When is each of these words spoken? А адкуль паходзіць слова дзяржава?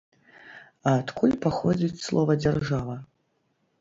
А 0.85 0.93
адкуль 1.01 1.37
паходзіць 1.45 2.03
слова 2.07 2.39
дзяржава? 2.43 2.95